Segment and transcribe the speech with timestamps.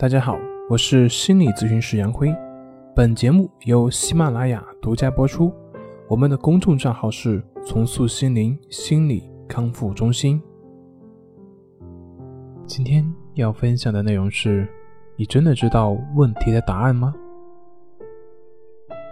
[0.00, 0.38] 大家好，
[0.70, 2.32] 我是心理咨询师杨辉。
[2.94, 5.52] 本节目由喜马拉雅独家播出。
[6.06, 10.40] 我们的公众账号是“重塑心灵心理康复中心”。
[12.64, 14.68] 今天要分享的内容是：
[15.16, 17.12] 你真的知道问题的答案吗？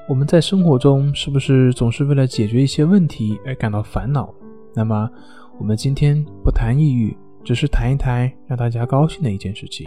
[0.08, 4.32] 我们在生活中是不是总是为了解决一些问题而感到烦恼？
[4.72, 5.10] 那么，
[5.58, 7.12] 我们今天不谈抑郁，
[7.42, 9.84] 只是谈一谈让大家高兴的一件事情。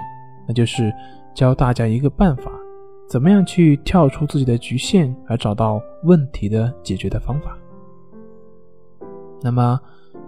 [0.50, 0.92] 那就是
[1.36, 2.52] 教大家一个办法，
[3.08, 7.56] 怎么样去跳出自己的局限，而找到问题的解决的方法。
[9.44, 9.80] 那么，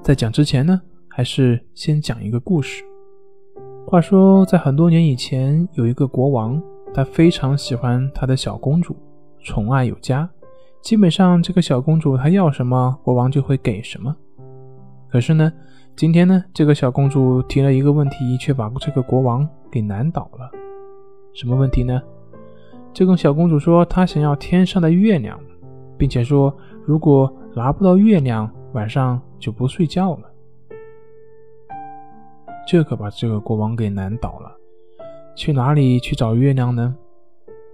[0.04, 2.84] 在讲之前呢，还是先讲一个故事。
[3.88, 6.62] 话说，在很多年以前，有一个国王，
[6.94, 8.96] 他非常喜欢他的小公主，
[9.44, 10.30] 宠爱有加。
[10.82, 14.16] 基本上，这个小公主她要什么，国王就会给什么。
[15.10, 15.52] 可是呢，
[15.96, 19.48] 今天呢，这个小公主提了一个问题，却把这个国王。
[19.72, 20.52] 给难倒了，
[21.34, 22.02] 什么问题呢？
[22.92, 25.40] 这个小公主说她想要天上的月亮，
[25.98, 30.30] 并且说如果拿不到月亮，晚上就不睡觉了。
[32.68, 34.52] 这可把这个国王给难倒了，
[35.38, 36.94] 去哪里去找月亮呢？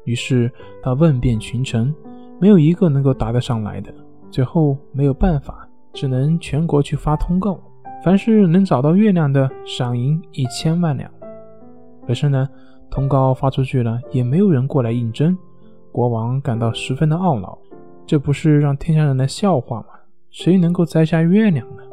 [0.03, 0.51] 于是
[0.83, 1.91] 他问遍群臣，
[2.39, 3.91] 没有一个能够答得上来的。
[4.29, 7.59] 最后没有办法，只能全国去发通告，
[8.03, 11.11] 凡是能找到月亮的，赏银一千万两。
[12.05, 12.47] 可是呢，
[12.89, 15.37] 通告发出去了，也没有人过来应征。
[15.91, 17.57] 国王感到十分的懊恼，
[18.05, 19.87] 这不是让天下人来笑话吗？
[20.29, 21.83] 谁能够摘下月亮呢？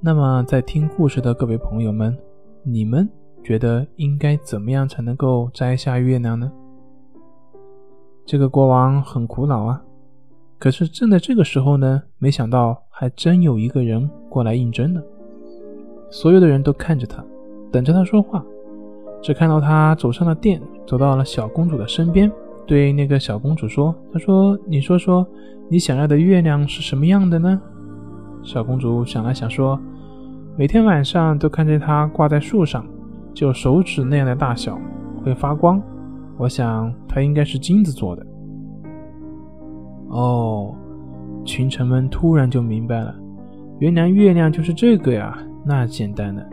[0.00, 2.16] 那么，在听故事的各位朋友们，
[2.62, 3.08] 你们
[3.42, 6.52] 觉得应该怎么样才能够摘下月亮呢？
[8.26, 9.82] 这个国王很苦恼啊。
[10.58, 15.02] 可是正在这个时候呢，没想到还真有一个人过来应征了。
[16.10, 17.24] 所有的人都看着他。
[17.70, 18.42] 等着他说话，
[19.22, 22.32] 只看到他走上了殿，走到了小公主的身边，
[22.66, 25.26] 对那个小公主说：“他说，你说说，
[25.68, 27.60] 你想要的月亮是什么样的呢？”
[28.42, 29.78] 小公主想了想说
[30.56, 32.86] ：“每天晚上都看见它挂在树上，
[33.34, 34.80] 就手指那样的大小，
[35.22, 35.80] 会发光。
[36.38, 38.26] 我想它应该是金子做的。”
[40.08, 40.74] 哦，
[41.44, 43.14] 群臣们突然就明白了，
[43.78, 46.44] 原来月亮就是这个呀，那简单的。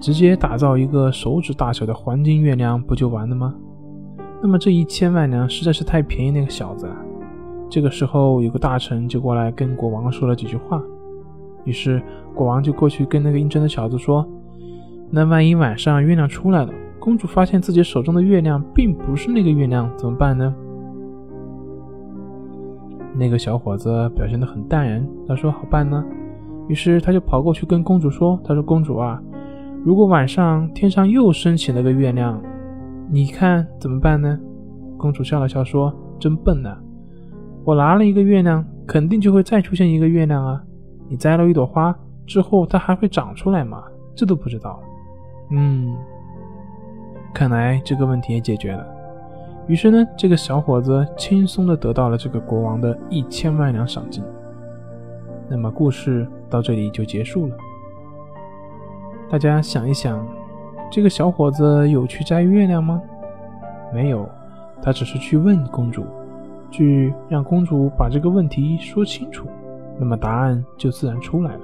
[0.00, 3.54] 直接打造一个手指大小的黄金月亮不就完了吗？
[4.40, 6.96] 那么这一千万两实在是太便宜那个小子了。
[7.68, 10.80] 这个时候有个大臣就过来跟国王说了几句话，
[11.64, 12.00] 于是
[12.32, 14.24] 国王就过去跟那个应征的小子说
[15.10, 20.54] ：“那万一晚上月亮出来了，公主发现自己手中的月亮并不是那个月亮，怎么办呢？”
[23.18, 26.04] 那个小伙子表现得很淡然，他说：“好办呢。”
[26.68, 29.20] 于是他就跑过去跟公主说：“他说公主啊。”
[29.84, 32.40] 如果晚上天上又升起了个月亮，
[33.10, 34.38] 你看怎么办呢？
[34.96, 36.76] 公主笑了笑说：“真笨呐！
[37.64, 40.62] 我拿了一个月亮，肯定就会再出现一个月亮啊！
[41.08, 41.96] 你摘了一朵花
[42.26, 43.82] 之后，它还会长出来吗？
[44.14, 44.80] 这都不知道。”
[45.50, 45.96] 嗯，
[47.32, 48.84] 看来这个问题也解决了。
[49.68, 54.24] 于是呢，这个小伙子轻松的得到了这个国王的一千万两赏金。
[55.46, 57.56] 那么故事到这里就结束了。
[59.30, 60.26] 大家想一想，
[60.90, 63.00] 这个小伙子有去摘月亮吗？
[63.92, 64.26] 没有，
[64.80, 66.02] 他只是去问公主，
[66.70, 69.46] 去让公主把这个问题说清楚，
[69.98, 71.60] 那么答案就自然出来了。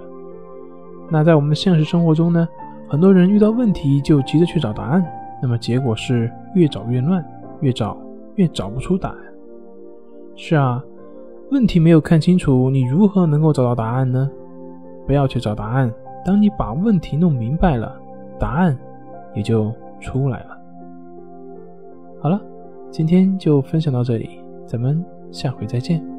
[1.11, 2.47] 那在我们现实生活中呢，
[2.87, 5.03] 很多人遇到问题就急着去找答案，
[5.41, 7.25] 那么结果是越找越乱，
[7.65, 7.97] 越找
[8.35, 9.19] 越找不出答案。
[10.37, 10.85] 是啊，
[11.51, 14.31] 问题没有看清楚，你如何能够找到答案呢？
[15.07, 15.91] 不要去找答案。
[16.27, 17.99] 当你把问题弄明白了，
[18.39, 18.77] 答案
[19.35, 20.59] 也就出来了。
[22.21, 22.39] 好了，
[22.91, 24.29] 今天就分享到这里，
[24.67, 26.14] 咱们下回再见。